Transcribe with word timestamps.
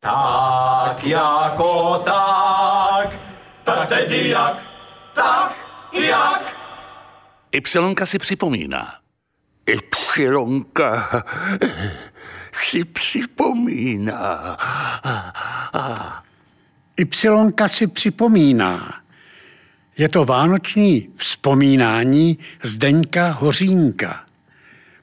Tak 0.00 1.04
jako 1.04 1.98
tak, 2.04 3.20
tak 3.64 3.88
tedy 3.88 4.28
jak, 4.28 4.56
tak 5.14 5.54
jak. 6.08 6.56
Ypsilonka 7.52 8.06
si 8.06 8.18
připomíná. 8.18 8.94
Ypsilonka 9.66 11.22
si 12.52 12.84
připomíná. 12.84 14.56
Ypsilonka 16.96 17.68
si 17.68 17.86
připomíná. 17.86 19.02
Je 19.98 20.08
to 20.08 20.24
vánoční 20.24 21.08
vzpomínání 21.16 22.38
Zdeňka 22.62 23.30
Hořínka. 23.30 24.24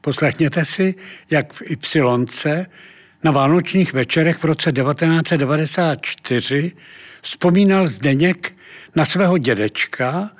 Poslechněte 0.00 0.64
si, 0.64 0.94
jak 1.30 1.52
v 1.52 1.62
Ypsilonce 1.70 2.66
na 3.22 3.30
vánočních 3.30 3.92
večerech 3.92 4.36
v 4.36 4.44
roce 4.44 4.72
1994 4.72 6.72
vzpomínal 7.22 7.86
Zdeněk 7.86 8.52
na 8.94 9.04
svého 9.04 9.38
dědečka 9.38 10.30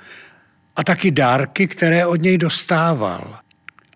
a 0.77 0.85
taky 0.85 1.11
dárky, 1.11 1.69
které 1.69 2.07
od 2.07 2.23
něj 2.23 2.39
dostával. 2.39 3.39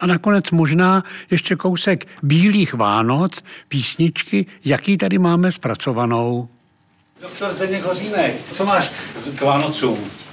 A 0.01 0.07
nakonec 0.07 0.51
možná 0.51 1.05
ještě 1.31 1.57
kousek 1.57 2.07
Bílých 2.23 2.75
Vánoc, 2.75 3.45
písničky, 3.69 4.47
jaký 4.65 4.97
tady 4.97 5.19
máme 5.19 5.53
zpracovanou. 5.53 6.49
Doktor 7.23 7.53
Zdeněk 7.53 7.83
Hořínek, 7.83 8.35
co 8.51 8.67
máš 8.67 8.93
k 9.39 9.43
Vánocům? 9.43 10.26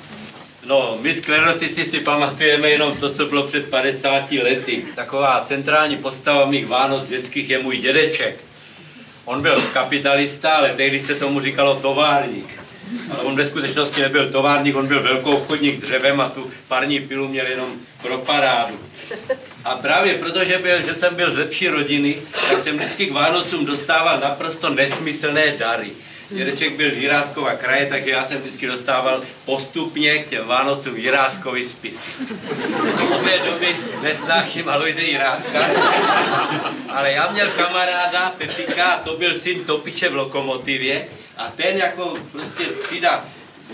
No, 0.66 0.98
my 1.02 1.16
sklerotici 1.16 1.85
si 1.85 1.99
pamatujeme 1.99 2.70
jenom 2.70 2.98
to, 2.98 3.13
co 3.13 3.26
bylo 3.26 3.44
před 3.44 3.70
50 3.70 4.31
lety. 4.31 4.85
Taková 4.95 5.45
centrální 5.48 5.98
postava 5.98 6.45
mých 6.45 6.67
Vánoc 6.67 7.09
dětských 7.09 7.49
je 7.49 7.59
můj 7.59 7.77
dědeček. 7.77 8.35
On 9.26 9.41
byl 9.41 9.62
kapitalista, 9.73 10.49
ale 10.52 10.70
tehdy 10.70 11.04
se 11.04 11.16
tomu 11.16 11.41
říkalo 11.41 11.76
továrník. 11.76 12.59
Ale 13.12 13.20
on 13.24 13.35
ve 13.35 13.48
skutečnosti 13.48 14.02
nebyl 14.02 14.32
továrník, 14.32 14.76
on 14.76 14.87
byl 14.87 15.04
velkou 15.04 15.32
obchodník 15.32 15.82
dřevem 15.82 16.21
a 16.21 16.29
tu 16.29 16.52
parní 16.68 16.99
pilu 16.99 17.27
měl 17.27 17.48
jenom 17.48 17.70
pro 18.02 18.18
parádu. 18.18 18.80
A 19.65 19.76
právě 19.76 20.13
protože 20.13 20.57
byl, 20.57 20.82
že 20.82 20.96
jsem 20.96 21.15
byl 21.15 21.32
z 21.32 21.37
lepší 21.37 21.68
rodiny, 21.68 22.18
tak 22.49 22.63
jsem 22.63 22.77
vždycky 22.77 23.05
k 23.05 23.12
Vánocům 23.12 23.65
dostával 23.65 24.20
naprosto 24.20 24.70
nesmyslné 24.70 25.54
dary. 25.59 25.91
Dědeček 26.29 26.76
byl 26.76 26.91
z 26.91 26.98
Jiráskova 26.98 27.55
kraje, 27.55 27.85
takže 27.85 28.12
já 28.12 28.26
jsem 28.26 28.41
vždycky 28.41 28.68
dostával 28.68 29.21
postupně 29.46 30.18
k 30.18 30.30
těm 30.30 30.48
Vánocům 30.48 30.98
Jiráskovy 30.98 31.70
spisy. 31.70 31.98
Od 33.12 33.24
té 33.24 33.40
doby 33.40 33.76
nesnáším 34.02 34.70
Alojze 34.70 35.02
Jiráska, 35.02 35.65
ale 36.90 37.12
já 37.12 37.32
měl 37.32 37.48
kamaráda 37.48 38.34
Pepika, 38.38 38.98
to 39.04 39.18
byl 39.18 39.40
syn 39.40 39.65
Topiče 39.65 40.10
v 40.10 40.15
Lokomotivě, 40.15 41.07
a 41.38 41.52
ten 41.55 41.77
jako 41.77 42.13
prostě 42.32 42.63
třída 42.63 43.26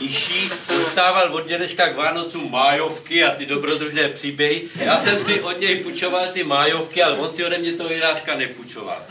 nižší 0.02 0.50
dostával 0.68 1.34
od 1.34 1.48
dědečka 1.48 1.90
k 1.90 1.96
Vánocům 1.96 2.52
májovky 2.52 3.24
a 3.24 3.36
ty 3.36 3.46
dobrodružné 3.46 4.10
příběhy. 4.10 4.62
Já 4.76 5.00
jsem 5.04 5.26
si 5.26 5.42
od 5.42 5.60
něj 5.60 5.76
půjčoval 5.76 6.28
ty 6.34 6.44
májovky, 6.44 7.04
ale 7.04 7.18
on 7.18 7.36
si 7.36 7.46
ode 7.46 7.58
mě 7.58 7.74
toho 7.74 7.94
Jiráska 7.94 8.36
nepůjčoval. 8.36 9.04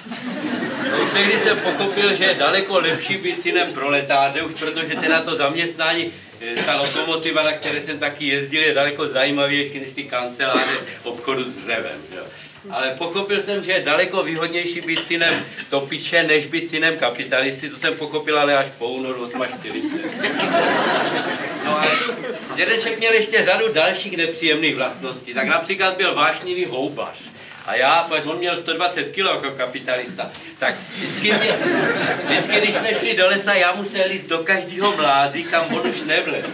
No 0.92 1.03
už 1.03 1.11
tehdy 1.12 1.33
jsem 1.42 1.58
pochopil, 1.58 2.14
že 2.14 2.25
je 2.25 2.34
daleko 2.34 2.78
lepší 2.78 3.17
být 3.17 3.42
synem 3.42 3.72
proletáře, 3.72 4.42
už 4.42 4.53
protože 4.53 4.97
teda 4.97 5.20
to 5.22 5.36
zaměstnání, 5.36 6.12
eh, 6.41 6.62
ta 6.62 6.80
lokomotiva, 6.80 7.42
na 7.42 7.52
které 7.52 7.83
jsem 7.83 7.98
taky 7.98 8.27
jezdil, 8.27 8.62
je 8.62 8.75
daleko 8.75 9.08
zajímavější 9.08 9.80
než 9.80 9.92
ty 9.92 10.05
kanceláře 10.05 10.78
obchodu 11.05 11.45
s 11.45 11.56
dřevem. 11.56 12.00
Jo 12.17 12.17
ale 12.70 12.94
pochopil 12.98 13.42
jsem, 13.42 13.64
že 13.64 13.72
je 13.72 13.83
daleko 13.83 14.22
výhodnější 14.22 14.80
být 14.80 15.06
synem 15.06 15.44
topiče, 15.70 16.22
než 16.22 16.47
být 16.47 16.70
synem 16.70 16.98
kapitalisty. 16.98 17.70
To 17.70 17.77
jsem 17.77 17.94
pochopil 17.94 18.38
ale 18.38 18.56
až 18.56 18.66
po 18.78 18.88
únoru 18.88 19.30
48. 19.48 19.91
No 21.64 21.78
ale 21.80 21.91
dědeček 22.56 22.98
měl 22.98 23.12
ještě 23.12 23.44
řadu 23.44 23.72
dalších 23.72 24.16
nepříjemných 24.16 24.77
vlastností. 24.77 25.34
Tak 25.34 25.46
například 25.46 25.96
byl 25.96 26.14
vášnivý 26.14 26.64
houbař. 26.64 27.18
A 27.68 27.74
já, 27.74 28.06
protože 28.08 28.29
on 28.29 28.39
měl 28.39 28.56
120 28.56 29.05
kg 29.05 29.18
jako 29.18 29.50
kapitalista, 29.50 30.30
tak 30.58 30.74
vždycky, 30.90 31.33
mě, 31.33 31.52
vždycky, 32.24 32.61
když 32.61 32.74
jsme 32.74 32.95
šli 32.95 33.17
do 33.17 33.27
lesa, 33.27 33.55
já 33.55 33.74
musel 33.74 34.11
jít 34.11 34.29
do 34.29 34.39
každého 34.39 34.96
mládí, 34.96 35.45
kam 35.45 35.74
on 35.74 35.90
už 35.90 36.02
nevlez. 36.02 36.45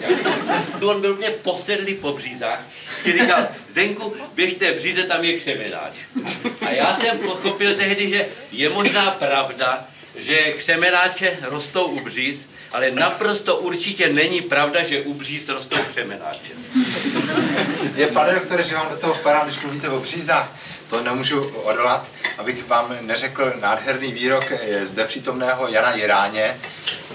Tu 0.80 0.90
on 0.90 1.00
byl 1.00 1.16
mě 1.16 1.30
posedlý 1.30 1.94
po 1.94 2.12
břízách. 2.12 2.66
Ty 3.04 3.12
říkal, 3.12 3.46
Zdenku, 3.70 4.16
běžte 4.34 4.72
bříze, 4.72 5.02
tam 5.02 5.24
je 5.24 5.38
křemenáč. 5.38 5.92
A 6.66 6.70
já 6.70 6.98
jsem 7.00 7.18
pochopil 7.18 7.74
tehdy, 7.74 8.10
že 8.10 8.26
je 8.52 8.68
možná 8.68 9.10
pravda, 9.10 9.84
že 10.16 10.52
křemenáče 10.52 11.38
rostou 11.42 11.84
u 11.84 12.00
bříz, 12.00 12.36
ale 12.72 12.90
naprosto 12.90 13.56
určitě 13.56 14.08
není 14.08 14.40
pravda, 14.40 14.84
že 14.84 15.00
u 15.00 15.14
bříz 15.14 15.48
rostou 15.48 15.76
křemenáče. 15.92 16.52
Je, 17.96 18.06
pane 18.06 18.34
doktore, 18.34 18.62
že 18.62 18.74
vám 18.74 18.90
do 18.90 18.96
toho 18.96 19.14
vpadám, 19.14 19.46
když 19.46 19.60
mluvíte 19.60 19.88
o 19.88 20.00
břízách 20.00 20.58
to 20.90 21.02
nemůžu 21.02 21.40
odolat, 21.44 22.06
abych 22.38 22.68
vám 22.68 22.96
neřekl 23.00 23.52
nádherný 23.60 24.12
výrok 24.12 24.52
zde 24.82 25.04
přítomného 25.04 25.68
Jana 25.68 25.94
Jiráně, 25.94 26.56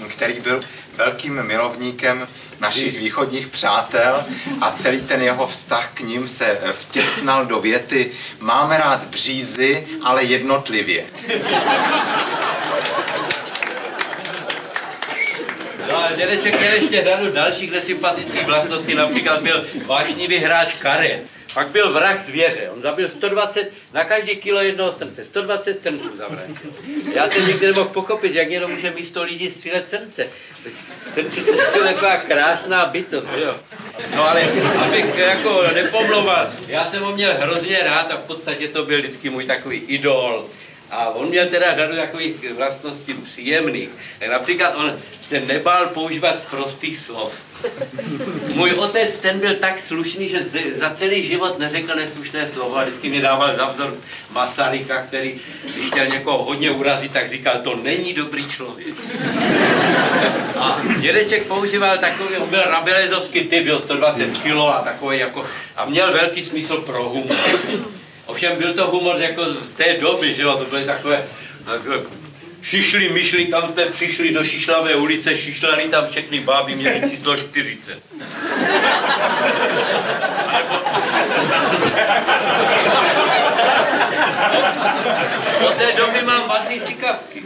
který 0.08 0.40
byl 0.40 0.60
velkým 0.96 1.42
milovníkem 1.42 2.28
našich 2.60 2.98
východních 2.98 3.46
přátel 3.46 4.24
a 4.60 4.70
celý 4.70 5.00
ten 5.00 5.22
jeho 5.22 5.46
vztah 5.46 5.90
k 5.94 6.00
ním 6.00 6.28
se 6.28 6.58
vtěsnal 6.80 7.46
do 7.46 7.60
věty 7.60 8.10
Máme 8.40 8.78
rád 8.78 9.04
břízy, 9.04 9.86
ale 10.02 10.24
jednotlivě. 10.24 11.04
No 15.88 16.04
a 16.04 16.12
dědeček 16.12 16.60
měl 16.60 16.72
ještě 16.72 17.04
řadu 17.04 17.32
dalších 17.32 17.70
nesympatických 17.70 18.46
vlastností, 18.46 18.94
například 18.94 19.42
byl 19.42 19.66
vášnivý 19.86 20.36
hráč 20.38 20.74
karet. 20.74 21.22
Pak 21.54 21.68
byl 21.68 21.92
vrah 21.92 22.26
zvěře. 22.26 22.70
On 22.74 22.82
zabil 22.82 23.08
120, 23.08 23.72
na 23.92 24.04
každý 24.04 24.36
kilo 24.36 24.60
jednoho 24.60 24.92
srnce, 24.92 25.24
120 25.24 25.82
srnců 25.82 26.16
zavraždil. 26.16 26.72
Já 27.14 27.30
jsem 27.30 27.46
nikdy 27.46 27.66
nemohl 27.66 27.88
pochopit, 27.88 28.34
jak 28.34 28.50
jenom 28.50 28.70
může 28.70 28.90
místo 28.90 29.22
lidí 29.22 29.50
střílet 29.50 29.90
srnce. 29.90 30.26
Srnce 31.14 31.40
je 31.40 31.94
taková 31.94 32.16
krásná 32.16 32.86
bytost, 32.86 33.26
jo. 33.36 33.54
No 34.16 34.28
ale 34.28 34.42
abych 34.84 35.18
jako 35.18 35.62
nepomlouval, 35.74 36.52
já 36.66 36.86
jsem 36.86 37.02
ho 37.02 37.12
měl 37.12 37.34
hrozně 37.34 37.78
rád 37.84 38.10
a 38.10 38.16
v 38.16 38.24
podstatě 38.24 38.68
to 38.68 38.84
byl 38.84 38.98
vždycky 38.98 39.30
můj 39.30 39.46
takový 39.46 39.78
idol. 39.78 40.46
A 40.90 41.08
on 41.08 41.28
měl 41.28 41.48
teda 41.48 41.76
řadu 41.76 41.96
takových 41.96 42.52
vlastností 42.52 43.14
příjemných. 43.14 43.88
Tak 44.18 44.28
například 44.28 44.74
on 44.76 44.98
se 45.28 45.40
nebál 45.40 45.86
používat 45.86 46.42
prostých 46.50 46.98
slov. 46.98 47.49
Můj 48.54 48.70
otec, 48.72 49.10
ten 49.20 49.38
byl 49.38 49.54
tak 49.54 49.80
slušný, 49.80 50.28
že 50.28 50.38
za 50.80 50.94
celý 50.98 51.22
život 51.22 51.58
neřekl 51.58 51.94
neslušné 51.96 52.48
slovo 52.54 52.78
a 52.78 52.84
vždycky 52.84 53.10
mi 53.10 53.20
dával 53.20 53.56
za 53.56 53.66
vzor 53.66 53.94
Masaryka, 54.30 55.02
který, 55.02 55.40
když 55.74 55.86
chtěl 55.86 56.06
někoho 56.06 56.44
hodně 56.44 56.70
urazit, 56.70 57.12
tak 57.12 57.30
říkal, 57.30 57.60
to 57.64 57.76
není 57.76 58.12
dobrý 58.12 58.48
člověk. 58.48 58.94
A 60.58 60.80
dědeček 60.98 61.46
používal 61.46 61.98
takový, 61.98 62.36
on 62.36 62.48
byl 62.48 62.62
rabelezovský 62.62 63.40
typ, 63.40 63.64
byl 63.64 63.78
120 63.78 64.38
kg 64.38 64.46
a 64.46 64.80
takový 64.84 65.18
jako, 65.18 65.46
a 65.76 65.84
měl 65.84 66.12
velký 66.12 66.44
smysl 66.44 66.76
pro 66.76 67.04
humor. 67.04 67.36
Ovšem 68.26 68.58
byl 68.58 68.74
to 68.74 68.86
humor 68.90 69.16
jako 69.18 69.44
z 69.44 69.56
té 69.76 69.96
doby, 70.00 70.34
že 70.34 70.42
jo, 70.42 70.56
to 70.56 70.64
byly 70.64 70.84
takové, 70.84 71.24
takové 71.64 71.98
šišli 72.62 73.08
myšli, 73.08 73.46
kam 73.46 73.72
jsme 73.72 73.86
přišli 73.86 74.32
do 74.32 74.44
Šišlavé 74.44 74.94
ulice, 74.94 75.38
šišlali 75.38 75.88
tam 75.88 76.06
všechny 76.06 76.40
báby, 76.40 76.74
měli 76.74 77.10
číslo 77.10 77.36
40. 77.36 78.02
Od 85.66 85.74
té 85.74 85.92
doby 85.96 86.22
mám 86.22 86.48
vadný 86.48 86.80
cikavky. 86.80 87.42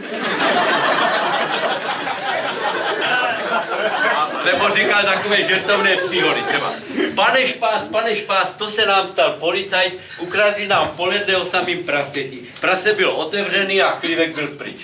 Nebo 4.45 4.69
říkal 4.69 5.03
takové 5.03 5.43
žertovné 5.43 5.97
příhody 5.97 6.41
třeba. 6.41 6.73
Pane 7.15 7.47
špás, 7.47 7.83
pane 7.91 8.15
špás, 8.15 8.49
to 8.57 8.69
se 8.69 8.85
nám 8.85 9.07
stal 9.07 9.35
policajt, 9.39 9.99
ukradli 10.19 10.67
nám 10.67 10.87
poledne 10.95 11.37
o 11.37 11.45
samým 11.45 11.83
praseti. 11.83 12.39
Prase 12.59 12.93
byl 12.93 13.09
otevřený 13.09 13.81
a 13.81 13.91
chlívek 13.91 14.35
byl 14.35 14.47
pryč. 14.47 14.77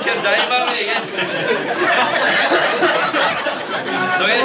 Všem 0.00 0.22
zajímavé 0.22 0.80
je, 0.80 0.94
to 4.18 4.28
je 4.28 4.42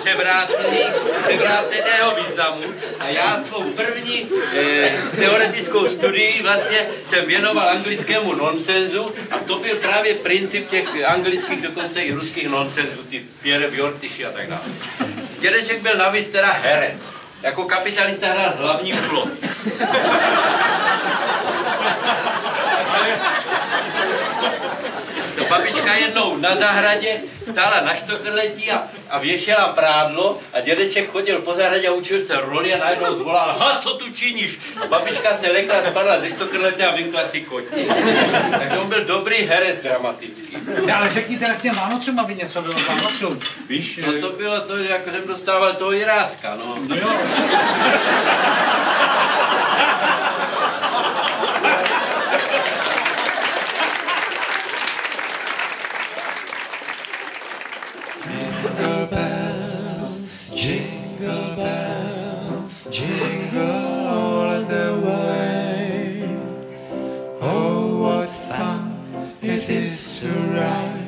převrácený, 0.00 0.78
převráceného 1.26 2.14
významu 2.14 2.62
a 3.00 3.08
já 3.08 3.44
svou 3.48 3.62
první 3.62 4.28
eh, 4.56 4.90
teoretickou 5.16 5.88
studii 5.88 6.42
vlastně 6.42 6.86
jsem 7.06 7.26
věnoval 7.26 7.68
anglickému 7.68 8.34
nonsenzu 8.34 9.14
a 9.30 9.38
to 9.38 9.58
byl 9.58 9.76
právě 9.76 10.14
princip 10.14 10.70
těch 10.70 11.04
anglických, 11.06 11.62
dokonce 11.62 12.00
i 12.00 12.12
ruských 12.12 12.48
nonsenzů, 12.48 13.02
ty 13.10 13.22
Pierre 13.42 13.70
Bjortiši 13.70 14.26
a 14.26 14.30
tak 14.30 14.46
dále. 14.48 14.62
Dědeček 15.40 15.82
byl 15.82 15.96
navíc 15.96 16.28
teda 16.28 16.52
herec. 16.52 17.02
Jako 17.42 17.64
kapitalista 17.64 18.26
hrál 18.26 18.52
hlavní 18.56 18.92
úlohu. 18.92 19.30
Babička 25.48 25.94
jednou 25.94 26.36
na 26.36 26.56
zahradě 26.56 27.20
stála 27.50 27.80
na 27.80 27.94
štokrletí 27.94 28.70
a, 28.70 28.82
a 29.10 29.18
věšela 29.18 29.66
prádlo 29.68 30.38
a 30.52 30.60
dědeček 30.60 31.10
chodil 31.10 31.38
po 31.38 31.54
zahradě 31.54 31.88
a 31.88 31.92
učil 31.92 32.24
se 32.24 32.36
roli 32.36 32.74
a 32.74 32.78
najednou 32.78 33.18
zvolal, 33.18 33.56
ha, 33.58 33.78
co 33.82 33.94
tu 33.94 34.12
činíš? 34.12 34.58
A 34.84 34.86
babička 34.86 35.36
se 35.36 35.52
lekla, 35.52 35.82
spadla 35.82 36.20
ze 36.20 36.30
štokrletí 36.30 36.82
a 36.82 36.94
vymkla 36.96 37.20
si 37.30 37.40
kotí. 37.40 37.66
Takže 38.58 38.78
on 38.78 38.88
byl 38.88 39.04
dobrý 39.04 39.36
herec 39.36 39.82
dramatický. 39.82 40.56
Ne, 40.86 40.94
ale 40.94 41.08
řekni 41.08 41.38
teda 41.38 41.54
k 41.54 41.62
těm 41.62 41.74
Vánocům, 41.74 42.18
aby 42.18 42.34
něco 42.34 42.62
bylo 42.62 42.74
Vánocům. 42.88 43.38
Víš, 43.68 44.00
No 44.06 44.12
to 44.20 44.36
bylo 44.36 44.60
to, 44.60 44.76
jak 44.76 45.04
jsem 45.04 45.26
dostával 45.26 45.72
toho 45.72 45.92
Jiráska, 45.92 46.54
no. 46.64 46.76
no 46.88 46.96
jo. 46.96 47.08
Jingle 58.60 59.06
bells, 59.06 60.50
jingle 60.52 61.56
bells, 61.56 62.88
jingle 62.90 64.06
all 64.08 64.62
the 64.62 65.00
way. 65.06 66.28
Oh, 67.40 68.02
what 68.02 68.30
fun 68.50 68.82
it 69.40 69.68
is 69.68 70.18
to 70.18 70.28
ride 70.58 71.06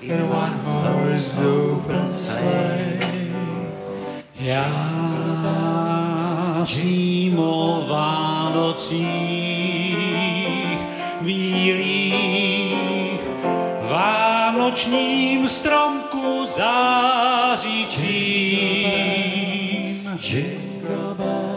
in 0.00 0.28
one 0.28 0.52
horse 0.64 1.38
open 1.40 2.14
sleigh. 2.14 3.00
Já 4.40 4.92
sním 6.64 7.38
o 7.38 7.84
Vánocích 7.88 9.02
bílých, 11.20 12.51
vánočním 14.72 15.48
stromku 15.48 16.44
záříčím. 16.56 17.92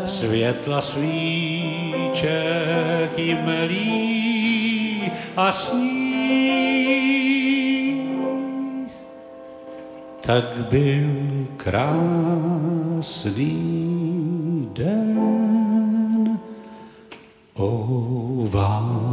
Světla 0.05 0.81
svíček 0.81 2.27
jim 3.17 3.37
a 5.37 5.51
sníh 5.51 5.95
tak 10.21 10.57
byl 10.69 11.09
krásný 11.57 12.29
den 14.73 16.39
o 17.53 17.87
Vánoce. 18.49 19.04